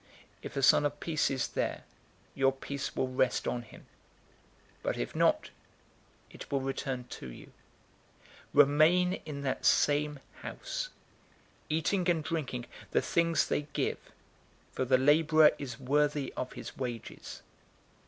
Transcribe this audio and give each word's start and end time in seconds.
010:006 0.37 0.37
If 0.41 0.57
a 0.57 0.63
son 0.63 0.83
of 0.87 0.99
peace 0.99 1.29
is 1.29 1.47
there, 1.49 1.83
your 2.33 2.51
peace 2.51 2.95
will 2.95 3.07
rest 3.09 3.47
on 3.47 3.61
him; 3.61 3.85
but 4.81 4.97
if 4.97 5.15
not, 5.15 5.51
it 6.31 6.51
will 6.51 6.59
return 6.59 7.05
to 7.09 7.29
you. 7.31 7.51
010:007 8.55 8.55
Remain 8.67 9.13
in 9.27 9.43
that 9.43 9.63
same 9.63 10.17
house, 10.41 10.89
eating 11.69 12.09
and 12.09 12.23
drinking 12.23 12.65
the 12.89 13.03
things 13.03 13.45
they 13.45 13.67
give, 13.73 13.99
for 14.71 14.85
the 14.85 14.97
laborer 14.97 15.51
is 15.59 15.77
worthy 15.79 16.33
of 16.35 16.53
his 16.53 16.75
wages. 16.75 17.43